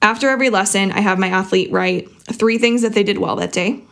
[0.00, 3.52] After every lesson, I have my athlete write three things that they did well that
[3.52, 3.82] day.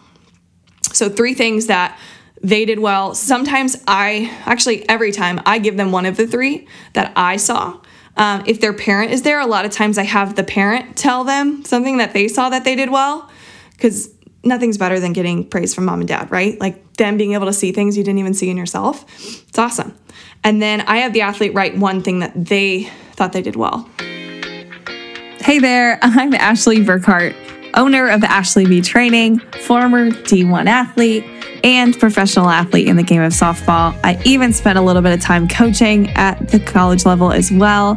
[0.93, 1.98] So, three things that
[2.43, 3.15] they did well.
[3.15, 7.80] Sometimes I, actually, every time I give them one of the three that I saw.
[8.16, 11.24] Um, if their parent is there, a lot of times I have the parent tell
[11.24, 13.30] them something that they saw that they did well
[13.73, 16.59] because nothing's better than getting praise from mom and dad, right?
[16.59, 19.04] Like them being able to see things you didn't even see in yourself.
[19.48, 19.95] It's awesome.
[20.45, 23.86] And then I have the athlete write one thing that they thought they did well.
[25.46, 27.32] Hey there, I'm Ashley Burkhart,
[27.74, 31.23] owner of Ashley B Training, former D1 athlete,
[31.62, 33.96] and professional athlete in the game of softball.
[34.02, 37.96] I even spent a little bit of time coaching at the college level as well.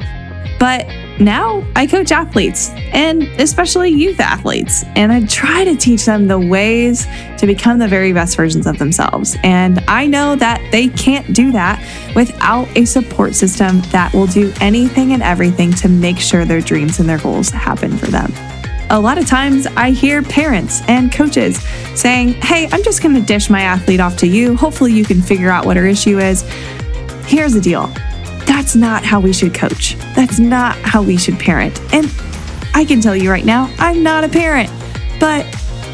[0.59, 0.87] But
[1.19, 6.39] now I coach athletes and especially youth athletes, and I try to teach them the
[6.39, 7.05] ways
[7.37, 9.37] to become the very best versions of themselves.
[9.43, 11.83] And I know that they can't do that
[12.15, 16.99] without a support system that will do anything and everything to make sure their dreams
[16.99, 18.33] and their goals happen for them.
[18.91, 21.61] A lot of times I hear parents and coaches
[21.95, 24.55] saying, Hey, I'm just going to dish my athlete off to you.
[24.55, 26.41] Hopefully, you can figure out what her issue is.
[27.25, 27.93] Here's the deal
[28.49, 29.95] that's not how we should coach.
[30.15, 31.79] That's not how we should parent.
[31.93, 32.11] And
[32.73, 34.71] I can tell you right now, I'm not a parent,
[35.19, 35.45] but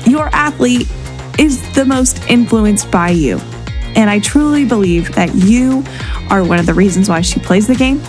[0.07, 0.89] your athlete
[1.37, 3.39] is the most influenced by you.
[3.97, 5.83] And I truly believe that you
[6.29, 7.99] are one of the reasons why she plays the game.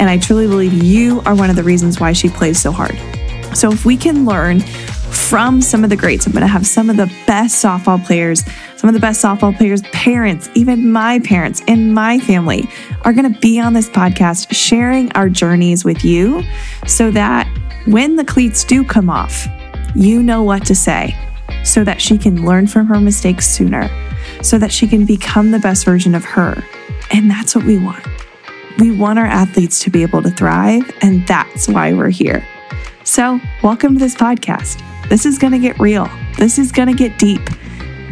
[0.00, 2.98] And I truly believe you are one of the reasons why she plays so hard.
[3.56, 4.62] So if we can learn
[5.16, 8.44] from some of the greats, I'm going to have some of the best softball players
[8.76, 12.68] some of the best softball players' parents, even my parents and my family,
[13.02, 16.44] are going to be on this podcast sharing our journeys with you
[16.86, 17.48] so that
[17.86, 19.48] when the cleats do come off,
[19.94, 21.16] you know what to say
[21.64, 23.90] so that she can learn from her mistakes sooner,
[24.42, 26.62] so that she can become the best version of her.
[27.10, 28.06] And that's what we want.
[28.78, 32.46] We want our athletes to be able to thrive, and that's why we're here.
[33.04, 34.80] So, welcome to this podcast.
[35.08, 36.08] This is going to get real.
[36.38, 37.40] This is going to get deep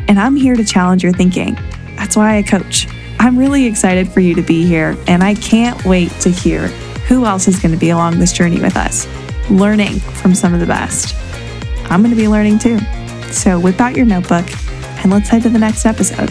[0.08, 1.56] and I'm here to challenge your thinking.
[1.96, 2.86] That's why I coach.
[3.18, 6.68] I'm really excited for you to be here, and I can't wait to hear
[7.08, 9.06] who else is going to be along this journey with us,
[9.50, 11.14] learning from some of the best.
[11.90, 12.78] I'm going to be learning too.
[13.30, 14.46] So whip out your notebook
[15.02, 16.30] and let's head to the next episode.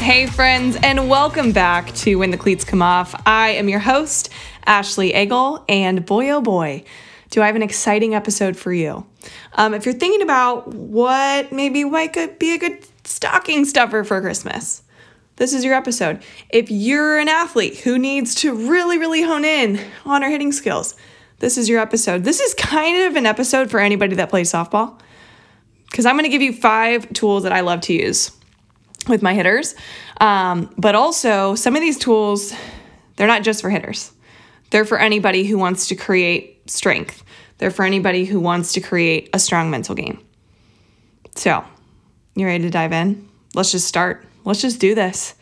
[0.00, 3.14] Hey, friends, and welcome back to When the Cleats Come Off.
[3.26, 4.30] I am your host,
[4.64, 6.84] Ashley Egel, and boy oh boy,
[7.28, 9.06] do I have an exciting episode for you.
[9.52, 14.22] Um, if you're thinking about what maybe might could be a good stocking stuffer for
[14.22, 14.82] Christmas,
[15.36, 16.22] this is your episode.
[16.48, 20.96] If you're an athlete who needs to really, really hone in on her hitting skills,
[21.40, 22.24] this is your episode.
[22.24, 24.98] This is kind of an episode for anybody that plays softball
[25.90, 28.32] because I'm going to give you five tools that I love to use
[29.08, 29.74] with my hitters.
[30.20, 32.52] Um, but also, some of these tools,
[33.16, 34.12] they're not just for hitters.
[34.70, 37.24] They're for anybody who wants to create strength.
[37.58, 40.24] They're for anybody who wants to create a strong mental game.
[41.34, 41.64] So,
[42.34, 43.28] you ready to dive in?
[43.54, 44.24] Let's just start.
[44.44, 45.34] Let's just do this.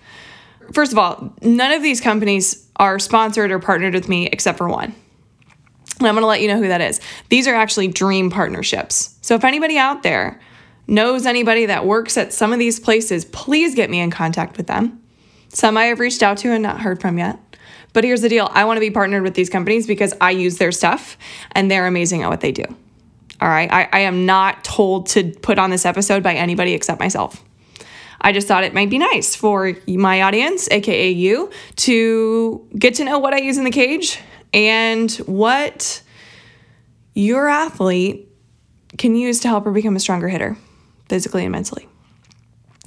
[0.72, 4.68] First of all, none of these companies are sponsored or partnered with me except for
[4.68, 4.94] one.
[5.98, 7.00] And I'm going to let you know who that is.
[7.28, 9.16] These are actually dream partnerships.
[9.20, 10.40] So if anybody out there
[10.88, 14.66] knows anybody that works at some of these places, please get me in contact with
[14.66, 15.00] them.
[15.50, 17.38] Some I have reached out to and not heard from yet.
[17.92, 20.58] But here's the deal I want to be partnered with these companies because I use
[20.58, 21.16] their stuff
[21.52, 22.64] and they're amazing at what they do.
[23.40, 23.70] All right.
[23.70, 27.44] I, I am not told to put on this episode by anybody except myself.
[28.20, 33.04] I just thought it might be nice for my audience, AKA you, to get to
[33.04, 34.18] know what I use in the cage
[34.52, 36.02] and what
[37.14, 38.28] your athlete
[38.96, 40.56] can use to help her become a stronger hitter,
[41.08, 41.88] physically and mentally.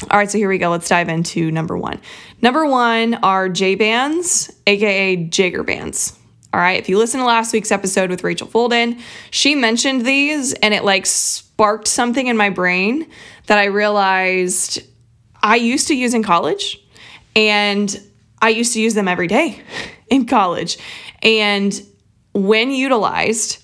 [0.09, 0.70] All right, so here we go.
[0.72, 2.00] Let's dive into number one.
[2.42, 6.18] Number one are J bands, aka Jaeger bands.
[6.54, 9.00] All right, if you listen to last week's episode with Rachel Folden,
[9.30, 13.08] she mentioned these and it like sparked something in my brain
[13.46, 14.81] that I realized
[15.42, 16.84] I used to use in college
[17.36, 18.02] and
[18.42, 19.62] I used to use them every day
[20.10, 20.78] in college.
[21.22, 21.80] And
[22.34, 23.61] when utilized,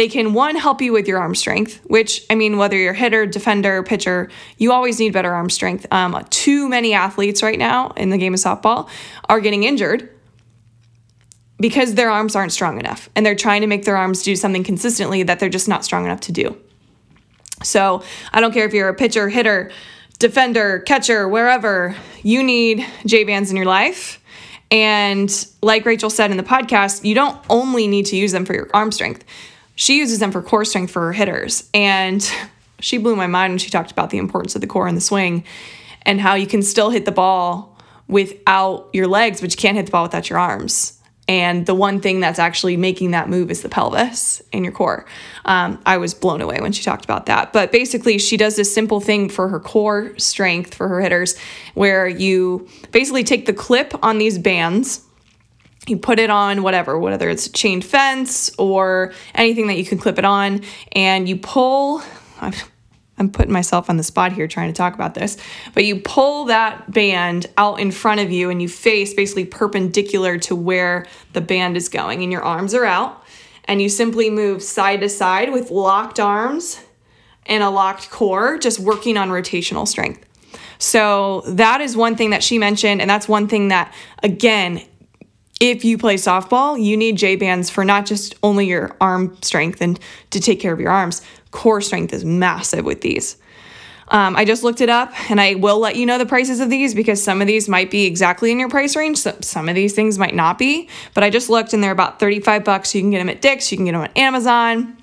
[0.00, 3.26] they can one help you with your arm strength, which I mean, whether you're hitter,
[3.26, 5.86] defender, pitcher, you always need better arm strength.
[5.92, 8.88] Um, too many athletes right now in the game of softball
[9.28, 10.08] are getting injured
[11.58, 14.64] because their arms aren't strong enough, and they're trying to make their arms do something
[14.64, 16.56] consistently that they're just not strong enough to do.
[17.62, 18.02] So
[18.32, 19.70] I don't care if you're a pitcher, hitter,
[20.18, 24.18] defender, catcher, wherever, you need J bands in your life.
[24.70, 25.30] And
[25.62, 28.70] like Rachel said in the podcast, you don't only need to use them for your
[28.72, 29.26] arm strength
[29.80, 31.70] she uses them for core strength for her hitters.
[31.72, 32.30] And
[32.80, 35.00] she blew my mind when she talked about the importance of the core in the
[35.00, 35.42] swing
[36.02, 39.86] and how you can still hit the ball without your legs, but you can't hit
[39.86, 41.00] the ball without your arms.
[41.28, 45.06] And the one thing that's actually making that move is the pelvis and your core.
[45.46, 47.54] Um, I was blown away when she talked about that.
[47.54, 51.38] But basically, she does this simple thing for her core strength for her hitters
[51.72, 55.06] where you basically take the clip on these bands
[55.90, 59.98] you put it on whatever, whether it's a chain fence or anything that you can
[59.98, 62.02] clip it on, and you pull.
[63.18, 65.36] I'm putting myself on the spot here trying to talk about this,
[65.74, 70.38] but you pull that band out in front of you and you face basically perpendicular
[70.38, 73.22] to where the band is going, and your arms are out,
[73.66, 76.80] and you simply move side to side with locked arms
[77.44, 80.24] and a locked core, just working on rotational strength.
[80.78, 83.92] So that is one thing that she mentioned, and that's one thing that,
[84.22, 84.82] again,
[85.60, 89.82] if you play softball, you need J bands for not just only your arm strength
[89.82, 91.22] and to take care of your arms.
[91.50, 93.36] Core strength is massive with these.
[94.08, 96.68] Um, I just looked it up and I will let you know the prices of
[96.68, 99.18] these because some of these might be exactly in your price range.
[99.18, 102.18] So some of these things might not be, but I just looked and they're about
[102.18, 102.94] 35 bucks.
[102.94, 104.96] You can get them at Dick's, you can get them on Amazon.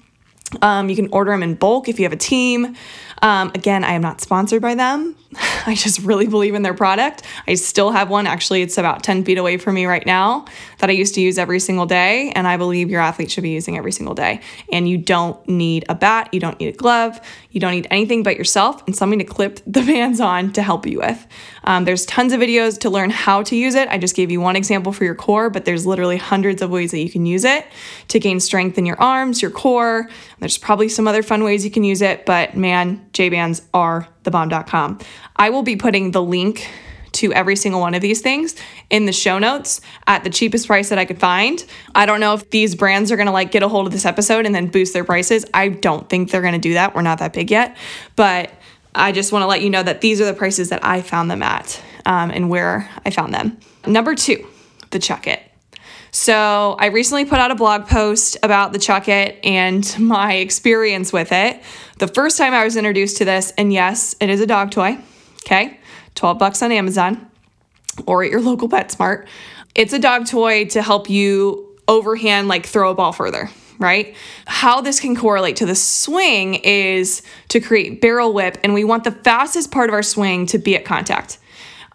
[0.62, 2.76] Um, you can order them in bulk if you have a team.
[3.22, 5.16] Um, again, I am not sponsored by them.
[5.66, 7.24] I just really believe in their product.
[7.48, 8.28] I still have one.
[8.28, 10.46] Actually, it's about 10 feet away from me right now
[10.80, 12.32] that I used to use every single day.
[12.36, 14.42] And I believe your athlete should be using every single day.
[14.72, 17.20] And you don't need a bat, you don't need a glove,
[17.52, 20.86] you don't need anything but yourself and something to clip the bands on to help
[20.86, 21.28] you with.
[21.64, 23.90] Um, there's tons of videos to learn how to use it.
[23.90, 26.92] I just gave you one example for your core, but there's literally hundreds of ways
[26.92, 27.66] that you can use it
[28.08, 30.10] to gain strength in your arms, your core.
[30.40, 34.08] There's probably some other fun ways you can use it, but man, J bands are
[34.22, 35.00] the bomb.com.
[35.36, 36.70] I will be putting the link
[37.14, 38.56] to every single one of these things
[38.92, 41.66] in the show notes at the cheapest price that I could find.
[41.96, 44.06] I don't know if these brands are going to like get a hold of this
[44.06, 45.46] episode and then boost their prices.
[45.52, 46.94] I don't think they're going to do that.
[46.94, 47.76] We're not that big yet,
[48.16, 48.52] but
[48.94, 51.32] I just want to let you know that these are the prices that I found
[51.32, 53.58] them at um, and where I found them.
[53.88, 54.46] Number two,
[54.92, 55.47] the Chuck It.
[56.18, 61.14] So I recently put out a blog post about the Chuck It and my experience
[61.14, 61.62] with it.
[62.00, 64.98] The first time I was introduced to this, and yes, it is a dog toy.
[65.46, 65.80] Okay,
[66.16, 67.30] 12 bucks on Amazon
[68.08, 69.28] or at your local PetSmart.
[69.76, 74.16] It's a dog toy to help you overhand like throw a ball further right?
[74.48, 79.04] How this can correlate to the swing is to create barrel whip, and we want
[79.04, 81.38] the fastest part of our swing to be at contact.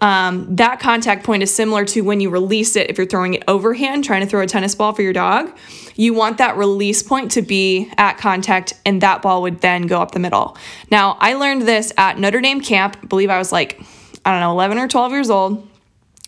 [0.02, 3.44] Um, that contact point is similar to when you release it if you're throwing it
[3.46, 5.56] overhand, trying to throw a tennis ball for your dog.
[5.94, 10.02] You want that release point to be at contact, and that ball would then go
[10.02, 10.56] up the middle.
[10.90, 12.96] Now, I learned this at Notre Dame camp.
[13.00, 13.80] I believe I was like,
[14.24, 15.68] I don't know, 11 or 12 years old.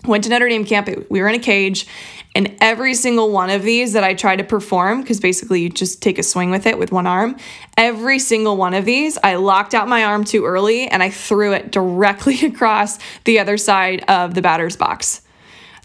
[0.05, 0.89] Went to Notre Dame camp.
[1.09, 1.87] We were in a cage,
[2.35, 6.03] and every single one of these that I tried to perform, because basically you just
[6.03, 7.37] take a swing with it with one arm,
[7.77, 11.53] every single one of these, I locked out my arm too early and I threw
[11.53, 15.23] it directly across the other side of the batter's box.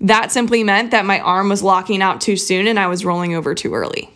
[0.02, 3.36] That simply meant that my arm was locking out too soon and I was rolling
[3.36, 4.10] over too early.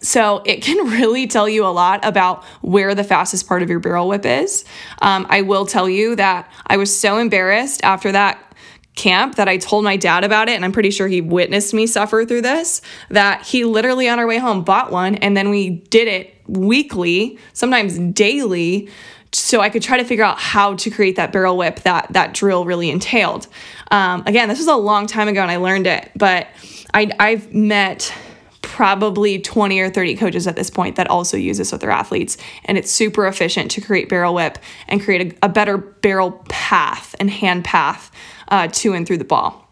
[0.00, 3.80] So it can really tell you a lot about where the fastest part of your
[3.80, 4.64] barrel whip is.
[5.00, 8.51] Um, I will tell you that I was so embarrassed after that
[8.94, 11.86] camp that I told my dad about it, and I'm pretty sure he witnessed me
[11.86, 15.70] suffer through this, that he literally on our way home bought one, and then we
[15.70, 18.88] did it weekly, sometimes daily,
[19.32, 22.34] so I could try to figure out how to create that barrel whip that that
[22.34, 23.46] drill really entailed.
[23.90, 26.48] Um, again, this was a long time ago, and I learned it, but
[26.92, 28.12] I, I've met
[28.60, 32.38] probably 20 or 30 coaches at this point that also use this with their athletes.
[32.64, 37.14] And it's super efficient to create barrel whip and create a, a better barrel path
[37.20, 38.10] and hand path
[38.52, 39.66] uh, to and through the ball.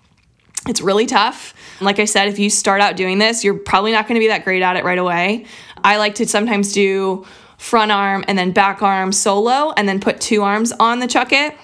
[0.67, 1.55] It's really tough.
[1.81, 4.29] Like I said, if you start out doing this, you're probably not going to be
[4.29, 5.47] that great at it right away.
[5.85, 7.25] I like to sometimes do
[7.59, 11.33] front arm and then back arm solo and then put two arms on the chuck
[11.33, 11.55] it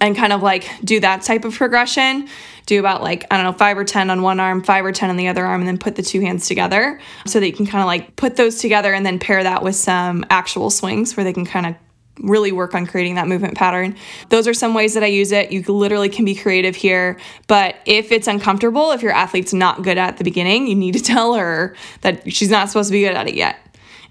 [0.00, 2.28] and kind of like do that type of progression.
[2.64, 5.10] Do about like, I don't know, five or 10 on one arm, five or 10
[5.10, 7.66] on the other arm, and then put the two hands together so that you can
[7.66, 11.24] kind of like put those together and then pair that with some actual swings where
[11.24, 11.76] they can kind of
[12.20, 13.96] really work on creating that movement pattern.
[14.28, 15.52] Those are some ways that I use it.
[15.52, 19.98] You literally can be creative here, but if it's uncomfortable, if your athlete's not good
[19.98, 23.14] at the beginning, you need to tell her that she's not supposed to be good
[23.14, 23.58] at it yet.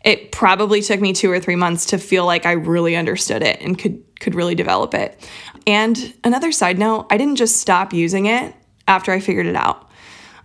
[0.03, 3.59] It probably took me 2 or 3 months to feel like I really understood it
[3.61, 5.29] and could could really develop it.
[5.67, 8.55] And another side note, I didn't just stop using it
[8.87, 9.89] after I figured it out.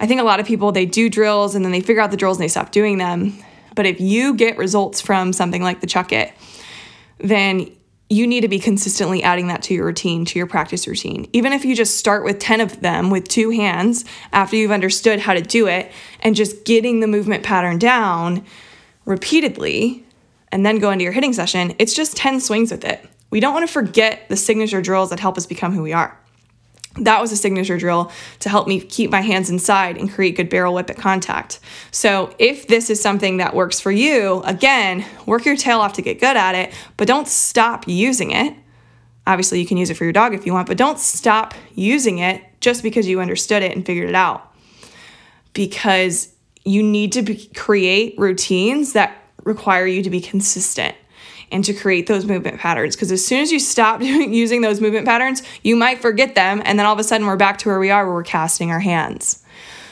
[0.00, 2.16] I think a lot of people they do drills and then they figure out the
[2.16, 3.34] drills and they stop doing them.
[3.74, 6.32] But if you get results from something like the chuck it,
[7.22, 7.70] then
[8.10, 11.28] you need to be consistently adding that to your routine, to your practice routine.
[11.32, 15.20] Even if you just start with 10 of them with two hands after you've understood
[15.20, 18.44] how to do it and just getting the movement pattern down
[19.04, 20.04] repeatedly
[20.50, 23.08] and then go into your hitting session, it's just 10 swings with it.
[23.30, 26.18] We don't want to forget the signature drills that help us become who we are.
[26.96, 30.48] That was a signature drill to help me keep my hands inside and create good
[30.48, 31.60] barrel whip at contact.
[31.92, 36.02] So, if this is something that works for you, again, work your tail off to
[36.02, 38.54] get good at it, but don't stop using it.
[39.26, 42.18] Obviously, you can use it for your dog if you want, but don't stop using
[42.18, 44.52] it just because you understood it and figured it out.
[45.52, 50.96] Because you need to be, create routines that require you to be consistent
[51.50, 52.96] and to create those movement patterns.
[52.96, 56.62] Because as soon as you stop using those movement patterns, you might forget them.
[56.64, 58.70] And then all of a sudden, we're back to where we are, where we're casting
[58.70, 59.42] our hands.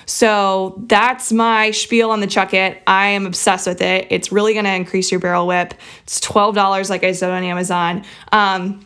[0.06, 2.82] So that's my spiel on the Chuck It.
[2.86, 4.06] I am obsessed with it.
[4.08, 5.74] It's really going to increase your barrel whip.
[6.04, 8.04] It's $12, like I said on Amazon.
[8.32, 8.84] Um,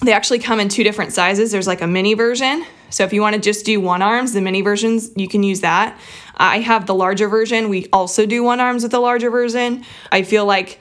[0.00, 1.52] they actually come in two different sizes.
[1.52, 2.64] There's like a mini version.
[2.88, 5.60] So if you want to just do one arms, the mini versions, you can use
[5.60, 5.98] that.
[6.36, 7.68] I have the larger version.
[7.68, 9.84] We also do one arms with the larger version.
[10.10, 10.80] I feel like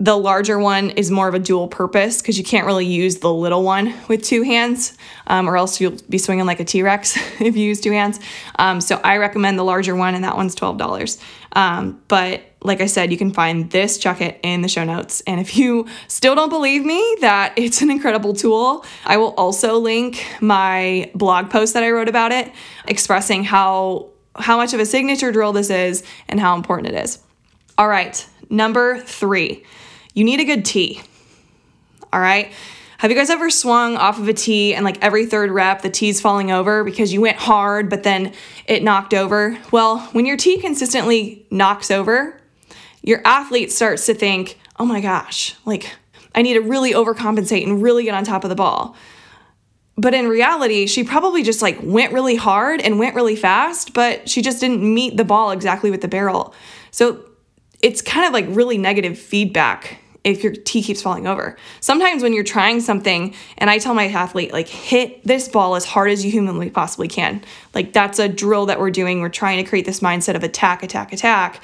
[0.00, 3.32] the larger one is more of a dual purpose because you can't really use the
[3.32, 7.16] little one with two hands, um, or else you'll be swinging like a T Rex
[7.40, 8.18] if you use two hands.
[8.58, 11.20] Um, so I recommend the larger one, and that one's $12.
[11.52, 15.20] Um, but like I said, you can find this It in the show notes.
[15.26, 19.78] And if you still don't believe me that it's an incredible tool, I will also
[19.78, 22.50] link my blog post that I wrote about it,
[22.86, 27.18] expressing how how much of a signature drill this is and how important it is.
[27.76, 29.64] All right, number three
[30.14, 31.00] you need a good tee.
[32.12, 32.52] All right.
[32.98, 35.88] Have you guys ever swung off of a tee and like every third rep, the
[35.88, 38.34] tee's falling over because you went hard, but then
[38.66, 39.56] it knocked over?
[39.72, 42.38] Well, when your tee consistently knocks over,
[43.02, 45.90] your athlete starts to think, oh my gosh, like
[46.34, 48.94] I need to really overcompensate and really get on top of the ball.
[49.96, 54.28] But in reality, she probably just like went really hard and went really fast, but
[54.28, 56.54] she just didn't meet the ball exactly with the barrel.
[56.90, 57.24] So
[57.82, 61.56] it's kind of like really negative feedback if your tee keeps falling over.
[61.80, 65.84] Sometimes when you're trying something, and I tell my athlete, like, hit this ball as
[65.86, 67.42] hard as you humanly possibly can.
[67.74, 69.20] Like, that's a drill that we're doing.
[69.20, 71.62] We're trying to create this mindset of attack, attack, attack.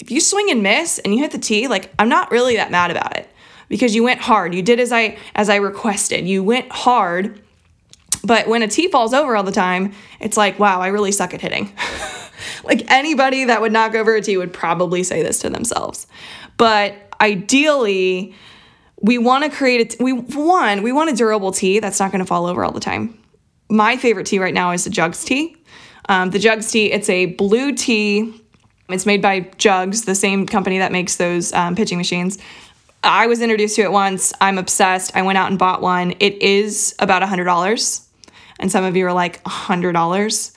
[0.00, 2.70] If you swing and miss and you hit the tee, like, I'm not really that
[2.70, 3.28] mad about it
[3.68, 4.54] because you went hard.
[4.54, 6.26] You did as I as I requested.
[6.26, 7.42] You went hard.
[8.24, 11.32] But when a tee falls over all the time, it's like, wow, I really suck
[11.32, 11.72] at hitting.
[12.70, 16.06] like anybody that would knock over a tee would probably say this to themselves.
[16.56, 18.34] But ideally,
[19.02, 22.20] we want to create a we one, we want a durable tee that's not going
[22.20, 23.18] to fall over all the time.
[23.68, 25.56] My favorite tee right now is the Jugs tee.
[26.08, 28.40] Um, the Jugs tee, it's a blue tee.
[28.88, 32.38] It's made by Jugs, the same company that makes those um, pitching machines.
[33.02, 34.32] I was introduced to it once.
[34.40, 35.16] I'm obsessed.
[35.16, 36.14] I went out and bought one.
[36.20, 38.06] It is about $100.
[38.58, 40.52] And some of you are like, $100?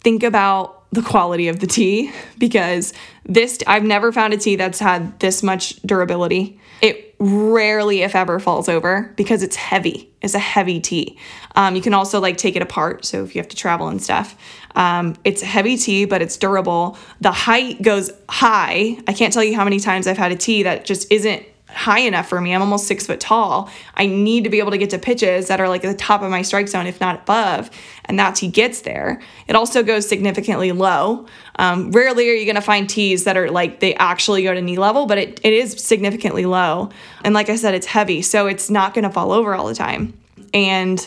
[0.00, 2.92] Think about the quality of the tee because
[3.24, 6.58] this I've never found a tee that's had this much durability.
[6.82, 10.10] It rarely, if ever, falls over because it's heavy.
[10.22, 11.18] It's a heavy tee.
[11.54, 14.02] Um, you can also like take it apart, so if you have to travel and
[14.02, 14.36] stuff,
[14.74, 16.96] um, it's a heavy tee, but it's durable.
[17.20, 18.98] The height goes high.
[19.06, 22.00] I can't tell you how many times I've had a tee that just isn't high
[22.00, 22.54] enough for me.
[22.54, 23.70] I'm almost six foot tall.
[23.94, 26.22] I need to be able to get to pitches that are like at the top
[26.22, 27.70] of my strike zone, if not above.
[28.04, 29.20] And that's he gets there.
[29.48, 31.26] It also goes significantly low.
[31.56, 34.60] Um, rarely are you going to find tees that are like they actually go to
[34.60, 36.90] knee level, but it, it is significantly low.
[37.24, 39.74] And like I said, it's heavy, so it's not going to fall over all the
[39.74, 40.14] time.
[40.52, 41.06] And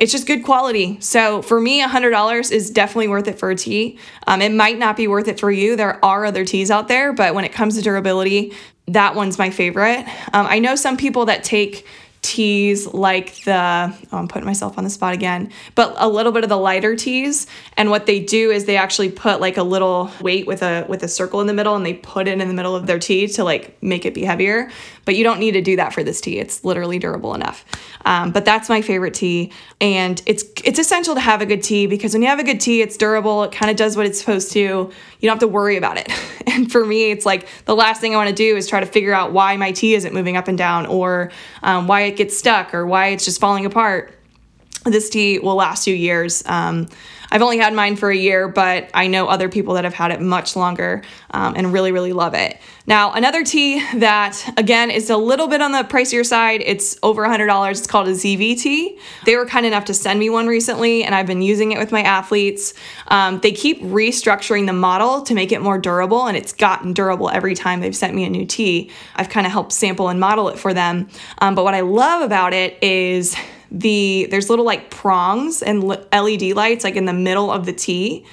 [0.00, 0.98] it's just good quality.
[1.00, 3.98] So for me, $100 is definitely worth it for a tee.
[4.26, 5.76] Um, it might not be worth it for you.
[5.76, 8.54] There are other tees out there, but when it comes to durability,
[8.86, 10.06] that one's my favorite.
[10.32, 11.86] Um, I know some people that take
[12.22, 16.42] tees like the oh, I'm putting myself on the spot again, but a little bit
[16.42, 17.46] of the lighter tees.
[17.76, 21.02] And what they do is they actually put like a little weight with a with
[21.02, 23.26] a circle in the middle and they put it in the middle of their tee
[23.28, 24.70] to like make it be heavier.
[25.06, 26.38] But you don't need to do that for this tee.
[26.38, 27.64] It's literally durable enough.
[28.04, 29.52] Um, but that's my favorite tee.
[29.80, 32.60] and it's it's essential to have a good tee because when you have a good
[32.60, 33.44] tee, it's durable.
[33.44, 34.90] It kind of does what it's supposed to.
[35.20, 36.10] You don't have to worry about it.
[36.46, 38.86] and for me, it's like the last thing I want to do is try to
[38.86, 41.30] figure out why my tee isn't moving up and down, or
[41.62, 44.16] um, why it gets stuck, or why it's just falling apart.
[44.84, 46.42] This tee will last you years.
[46.46, 46.88] Um,
[47.30, 50.10] I've only had mine for a year, but I know other people that have had
[50.10, 52.58] it much longer um, and really, really love it.
[52.86, 57.24] Now, another tee that, again, is a little bit on the pricier side, it's over
[57.24, 57.70] $100.
[57.70, 58.98] It's called a ZVT.
[59.26, 61.92] They were kind enough to send me one recently, and I've been using it with
[61.92, 62.74] my athletes.
[63.08, 67.30] Um, they keep restructuring the model to make it more durable, and it's gotten durable
[67.30, 68.90] every time they've sent me a new tee.
[69.14, 71.08] I've kind of helped sample and model it for them.
[71.38, 73.36] Um, but what I love about it is
[73.70, 78.24] the there's little like prongs and LED lights like in the middle of the tee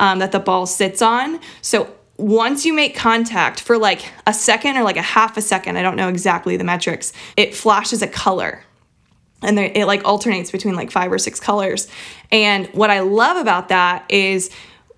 [0.00, 1.40] um, that the ball sits on.
[1.62, 5.76] So once you make contact for like a second or like a half a second,
[5.76, 8.62] I don't know exactly the metrics, it flashes a color.
[9.42, 11.88] and it like alternates between like five or six colors.
[12.32, 14.50] And what I love about that is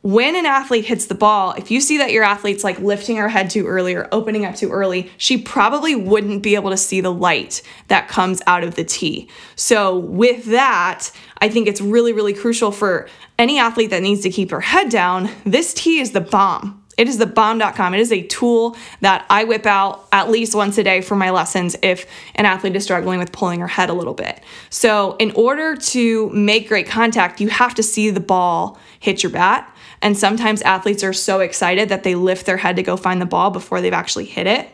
[0.03, 3.29] when an athlete hits the ball, if you see that your athlete's like lifting her
[3.29, 7.01] head too early or opening up too early, she probably wouldn't be able to see
[7.01, 9.29] the light that comes out of the tee.
[9.57, 14.31] So, with that, I think it's really, really crucial for any athlete that needs to
[14.31, 15.31] keep her head down.
[15.45, 16.85] This tee is the bomb.
[16.97, 17.95] It is the bomb.com.
[17.95, 21.31] It is a tool that I whip out at least once a day for my
[21.31, 24.43] lessons if an athlete is struggling with pulling her head a little bit.
[24.71, 29.31] So, in order to make great contact, you have to see the ball hit your
[29.31, 29.73] bat.
[30.03, 33.27] And sometimes athletes are so excited that they lift their head to go find the
[33.27, 34.69] ball before they've actually hit it.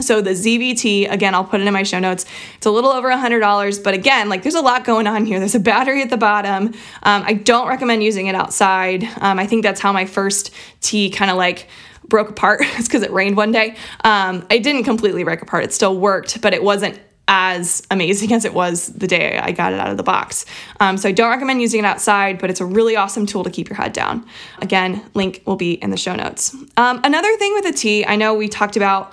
[0.00, 2.24] So the ZVT, again, I'll put it in my show notes.
[2.56, 5.38] It's a little over a $100, but again, like there's a lot going on here.
[5.38, 6.68] There's a battery at the bottom.
[7.02, 9.04] Um, I don't recommend using it outside.
[9.20, 10.50] Um, I think that's how my first
[10.80, 11.68] tee kind of like
[12.08, 12.60] broke apart.
[12.62, 13.76] it's because it rained one day.
[14.02, 15.64] Um, I didn't completely break apart.
[15.64, 16.98] It still worked, but it wasn't
[17.28, 20.44] as amazing as it was the day I got it out of the box.
[20.80, 23.50] Um, so I don't recommend using it outside, but it's a really awesome tool to
[23.50, 24.26] keep your head down.
[24.60, 26.54] Again, link will be in the show notes.
[26.76, 29.12] Um, another thing with a tee, I know we talked about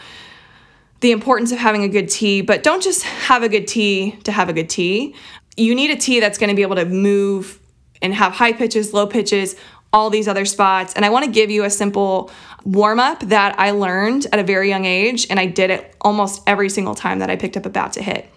[1.01, 4.32] the importance of having a good tee, but don't just have a good tee to
[4.32, 5.16] have a good tee.
[5.56, 7.60] You need a tee that's going to be able to move
[8.01, 9.56] and have high pitches, low pitches,
[9.91, 10.93] all these other spots.
[10.93, 12.31] And I want to give you a simple
[12.63, 16.43] warm up that I learned at a very young age, and I did it almost
[16.46, 18.29] every single time that I picked up a bat to hit.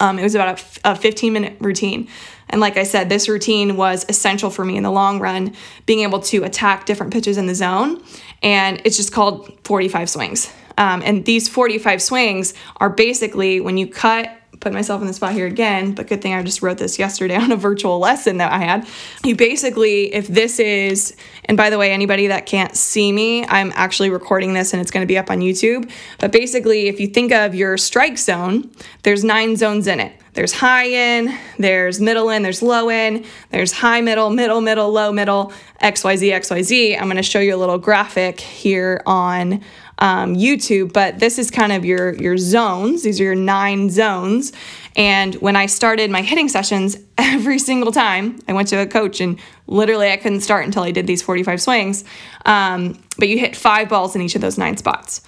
[0.00, 2.08] Um, it was about a, a 15 minute routine.
[2.48, 5.54] And like I said, this routine was essential for me in the long run,
[5.86, 8.02] being able to attack different pitches in the zone.
[8.42, 10.52] And it's just called 45 swings.
[10.76, 14.30] Um, and these 45 swings are basically when you cut
[14.62, 17.34] put myself in the spot here again, but good thing I just wrote this yesterday
[17.44, 18.86] on a virtual lesson that I had.
[19.24, 21.14] You basically, if this is,
[21.44, 24.90] and by the way, anybody that can't see me, I'm actually recording this and it's
[24.90, 25.90] going to be up on YouTube.
[26.18, 28.70] But basically, if you think of your strike zone,
[29.02, 30.12] there's nine zones in it.
[30.34, 35.12] There's high in, there's middle in, there's low in, there's high middle, middle, middle, low
[35.12, 35.52] middle,
[35.82, 36.96] XYZ, XYZ.
[36.96, 39.62] I'm going to show you a little graphic here on
[39.98, 43.02] um, YouTube, but this is kind of your your zones.
[43.02, 44.52] These are your nine zones.
[44.96, 49.20] And when I started my hitting sessions, every single time I went to a coach,
[49.20, 52.04] and literally I couldn't start until I did these 45 swings.
[52.44, 55.22] Um, but you hit five balls in each of those nine spots.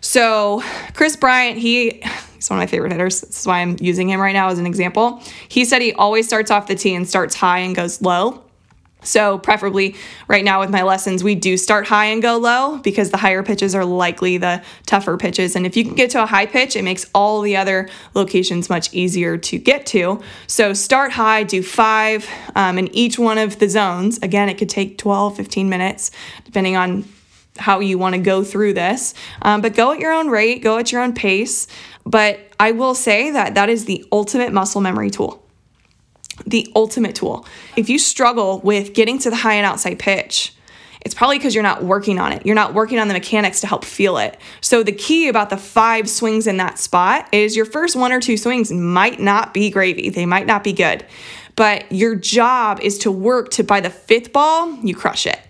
[0.00, 0.62] So
[0.94, 2.02] Kris Bryant, he
[2.34, 3.20] he's one of my favorite hitters.
[3.20, 5.22] This is why I'm using him right now as an example.
[5.48, 8.42] He said he always starts off the tee and starts high and goes low.
[9.06, 9.94] So, preferably
[10.28, 13.42] right now with my lessons, we do start high and go low because the higher
[13.42, 15.54] pitches are likely the tougher pitches.
[15.54, 18.68] And if you can get to a high pitch, it makes all the other locations
[18.68, 20.20] much easier to get to.
[20.46, 24.18] So, start high, do five um, in each one of the zones.
[24.18, 26.10] Again, it could take 12, 15 minutes,
[26.44, 27.04] depending on
[27.58, 29.14] how you want to go through this.
[29.42, 31.66] Um, but go at your own rate, go at your own pace.
[32.04, 35.45] But I will say that that is the ultimate muscle memory tool
[36.46, 37.46] the ultimate tool.
[37.76, 40.52] If you struggle with getting to the high and outside pitch,
[41.06, 42.44] it's probably because you're not working on it.
[42.44, 44.38] You're not working on the mechanics to help feel it.
[44.60, 48.20] So, the key about the five swings in that spot is your first one or
[48.20, 51.06] two swings might not be gravy, they might not be good.
[51.54, 55.40] But your job is to work to by the fifth ball, you crush it.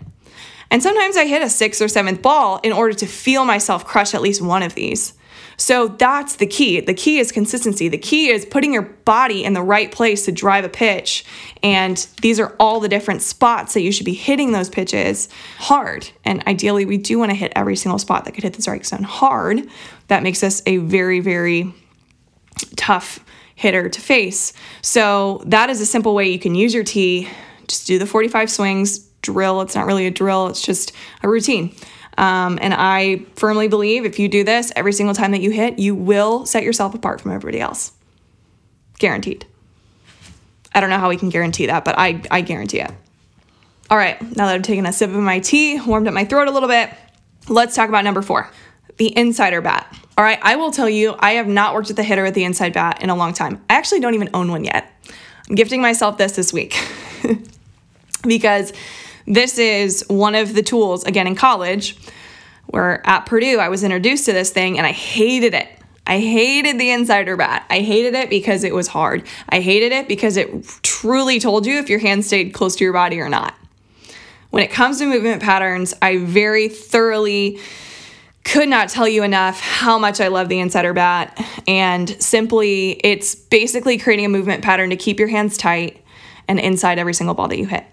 [0.70, 4.14] And sometimes I hit a sixth or seventh ball in order to feel myself crush
[4.14, 5.14] at least one of these.
[5.56, 6.80] So that's the key.
[6.80, 7.88] The key is consistency.
[7.88, 11.24] The key is putting your body in the right place to drive a pitch.
[11.62, 16.10] And these are all the different spots that you should be hitting those pitches hard.
[16.24, 18.84] And ideally, we do want to hit every single spot that could hit the strike
[18.84, 19.66] zone hard.
[20.08, 21.72] That makes us a very, very
[22.76, 24.52] tough hitter to face.
[24.82, 27.28] So that is a simple way you can use your tee.
[27.66, 29.62] Just do the 45 swings, drill.
[29.62, 30.92] It's not really a drill, it's just
[31.22, 31.74] a routine.
[32.18, 35.78] Um, and I firmly believe if you do this every single time that you hit,
[35.78, 37.92] you will set yourself apart from everybody else.
[38.98, 39.46] Guaranteed.
[40.74, 42.90] I don't know how we can guarantee that, but I, I guarantee it.
[43.90, 46.48] All right, now that I've taken a sip of my tea, warmed up my throat
[46.48, 46.90] a little bit,
[47.48, 48.50] let's talk about number four
[48.96, 49.94] the insider bat.
[50.16, 52.44] All right, I will tell you, I have not worked with a hitter with the
[52.44, 53.62] insider bat in a long time.
[53.68, 54.90] I actually don't even own one yet.
[55.48, 56.78] I'm gifting myself this this week
[58.22, 58.72] because
[59.26, 61.96] this is one of the tools, again, in college,
[62.66, 65.68] where at Purdue, I was introduced to this thing and I hated it.
[66.06, 67.66] I hated the insider bat.
[67.68, 69.26] I hated it because it was hard.
[69.48, 72.92] I hated it because it truly told you if your hand stayed close to your
[72.92, 73.54] body or not.
[74.50, 77.58] When it comes to movement patterns, I very thoroughly
[78.44, 81.44] could not tell you enough how much I love the insider bat.
[81.66, 86.04] And simply, it's basically creating a movement pattern to keep your hands tight
[86.46, 87.84] and inside every single ball that you hit.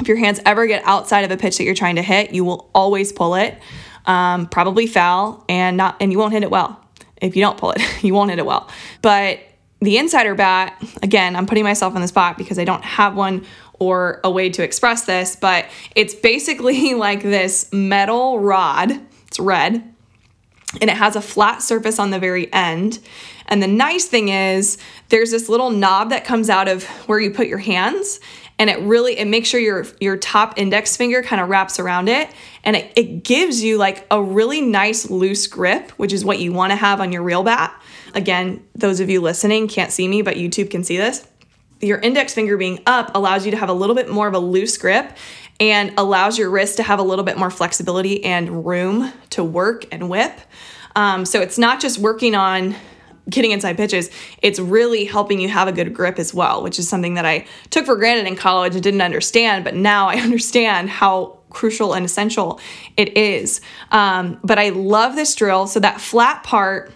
[0.00, 2.44] If your hands ever get outside of a pitch that you're trying to hit, you
[2.44, 3.58] will always pull it,
[4.06, 6.80] um, probably foul, and not and you won't hit it well.
[7.20, 8.68] If you don't pull it, you won't hit it well.
[9.02, 9.40] But
[9.80, 13.44] the insider bat, again, I'm putting myself on the spot because I don't have one
[13.78, 18.92] or a way to express this, but it's basically like this metal rod.
[19.26, 19.94] It's red
[20.80, 22.98] and it has a flat surface on the very end.
[23.46, 24.78] And the nice thing is
[25.08, 28.20] there's this little knob that comes out of where you put your hands
[28.58, 32.08] and it really it makes sure your your top index finger kind of wraps around
[32.08, 32.28] it.
[32.62, 36.52] And it, it gives you like a really nice loose grip which is what you
[36.52, 37.78] want to have on your real bat.
[38.14, 41.26] Again those of you listening can't see me but youtube can see this.
[41.80, 44.38] Your index finger being up allows you to have a little bit more of a
[44.38, 45.16] loose grip
[45.60, 49.84] and allows your wrist to have a little bit more flexibility and room to work
[49.92, 50.32] and whip.
[50.96, 52.74] Um, so it's not just working on
[53.28, 54.10] getting inside pitches,
[54.42, 57.46] it's really helping you have a good grip as well, which is something that I
[57.70, 62.04] took for granted in college and didn't understand, but now I understand how crucial and
[62.04, 62.60] essential
[62.96, 63.60] it is.
[63.92, 65.66] Um, but I love this drill.
[65.66, 66.92] So that flat part,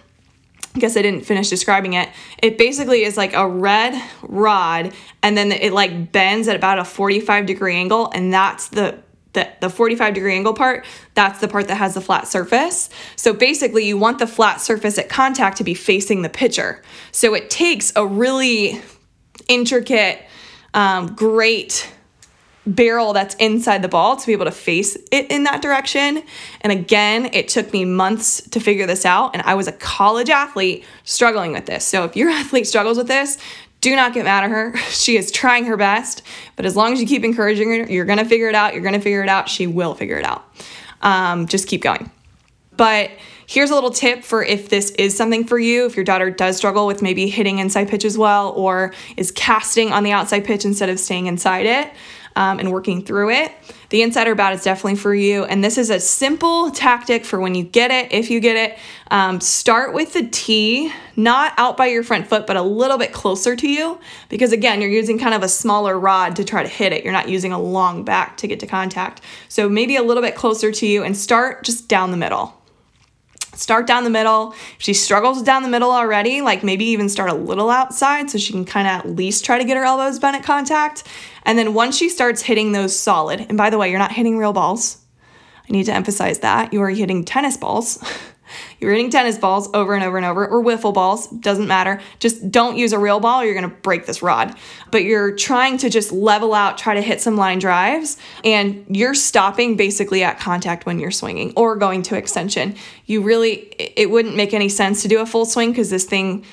[0.75, 2.09] I guess I didn't finish describing it.
[2.43, 6.85] It basically is like a red rod, and then it like bends at about a
[6.85, 8.99] 45 degree angle, and that's the
[9.33, 12.89] the, the 45 degree angle part, that's the part that has the flat surface.
[13.15, 16.81] So basically, you want the flat surface at contact to be facing the pitcher.
[17.11, 18.81] So it takes a really
[19.47, 20.25] intricate,
[20.73, 21.91] um, great
[22.65, 26.21] barrel that's inside the ball to be able to face it in that direction.
[26.61, 29.33] And again, it took me months to figure this out.
[29.33, 31.85] And I was a college athlete struggling with this.
[31.85, 33.37] So if your athlete struggles with this,
[33.81, 34.75] do not get mad at her.
[34.89, 36.23] She is trying her best,
[36.55, 38.73] but as long as you keep encouraging her, you're gonna figure it out.
[38.73, 39.47] You're gonna figure it out.
[39.47, 40.43] She will figure it out.
[41.01, 42.11] Um, just keep going.
[42.75, 43.11] But
[43.47, 46.57] here's a little tip for if this is something for you, if your daughter does
[46.57, 50.65] struggle with maybe hitting inside pitch as well, or is casting on the outside pitch
[50.65, 51.91] instead of staying inside it
[52.39, 53.51] um, and working through it.
[53.89, 55.43] The insider bat is definitely for you.
[55.43, 58.79] And this is a simple tactic for when you get it, if you get it.
[59.11, 63.11] Um, start with the tee, not out by your front foot, but a little bit
[63.11, 63.99] closer to you.
[64.29, 67.03] Because again, you're using kind of a smaller rod to try to hit it.
[67.03, 69.21] You're not using a long back to get to contact.
[69.49, 72.58] So maybe a little bit closer to you and start just down the middle
[73.59, 74.53] start down the middle.
[74.53, 78.37] If she struggles down the middle already, like maybe even start a little outside so
[78.37, 81.03] she can kind of at least try to get her elbows bent at contact.
[81.43, 84.37] And then once she starts hitting those solid, and by the way, you're not hitting
[84.37, 84.97] real balls.
[85.69, 86.73] I need to emphasize that.
[86.73, 88.03] You are hitting tennis balls.
[88.79, 92.01] You're hitting tennis balls over and over and over, or wiffle balls, doesn't matter.
[92.19, 94.55] Just don't use a real ball, you're gonna break this rod.
[94.91, 99.13] But you're trying to just level out, try to hit some line drives, and you're
[99.13, 102.75] stopping basically at contact when you're swinging or going to extension.
[103.05, 106.45] You really, it wouldn't make any sense to do a full swing because this thing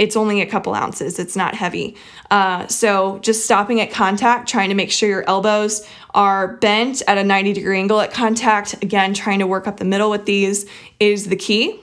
[0.00, 1.94] it's only a couple ounces, it's not heavy.
[2.30, 7.18] Uh, so just stopping at contact, trying to make sure your elbows are bent at
[7.18, 8.82] a 90 degree angle at contact.
[8.82, 10.64] Again, trying to work up the middle with these
[10.98, 11.78] is the key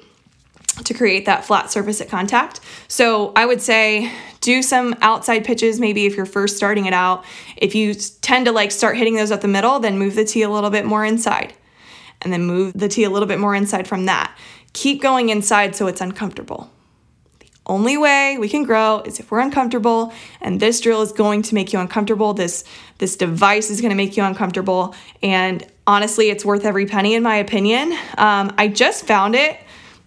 [0.84, 2.60] to create that flat surface at contact.
[2.88, 7.23] So I would say do some outside pitches maybe if you're first starting it out.
[7.56, 10.41] If you tend to like start hitting those up the middle, then move the tee
[10.41, 11.53] a little bit more inside.
[12.23, 14.36] And then move the tee a little bit more inside from that.
[14.73, 16.71] Keep going inside so it's uncomfortable
[17.67, 21.56] only way we can grow is if we're uncomfortable and this drill is going to
[21.56, 22.34] make you uncomfortable.
[22.34, 22.63] This
[22.97, 24.95] this device is going to make you uncomfortable.
[25.21, 27.91] And honestly it's worth every penny in my opinion.
[28.17, 29.60] Um, i just found it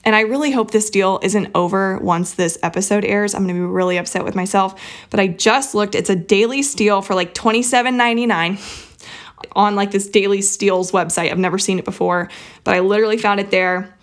[0.04, 3.34] and i really hope this deal isn't over once this episode airs.
[3.34, 6.62] I'm going to be really upset with myself but i just looked it's a daily
[6.62, 8.86] steal for like $27.99
[9.52, 11.30] on like this daily steals website.
[11.30, 12.30] I've never seen it before
[12.64, 13.94] but i literally found it there.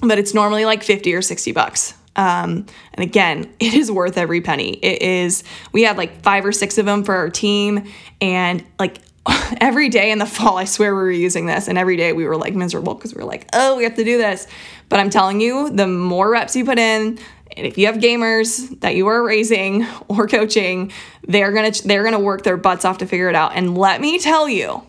[0.00, 4.40] But it's normally like 50 or 60 bucks um, and again, it is worth every
[4.40, 4.72] penny.
[4.82, 7.84] It is, we had like five or six of them for our team.
[8.20, 8.98] And like
[9.60, 11.68] every day in the fall, I swear we were using this.
[11.68, 14.04] And every day we were like miserable because we were like, oh, we have to
[14.04, 14.46] do this.
[14.88, 17.18] But I'm telling you, the more reps you put in,
[17.56, 20.92] and if you have gamers that you are raising or coaching,
[21.26, 23.52] they're gonna they're gonna work their butts off to figure it out.
[23.54, 24.82] And let me tell you,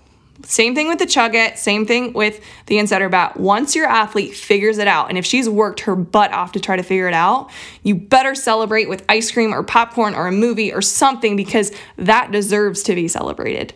[0.43, 3.37] same thing with the Chuck It, same thing with the insider bat.
[3.37, 6.75] Once your athlete figures it out, and if she's worked her butt off to try
[6.75, 7.49] to figure it out,
[7.83, 12.31] you better celebrate with ice cream or popcorn or a movie or something because that
[12.31, 13.73] deserves to be celebrated.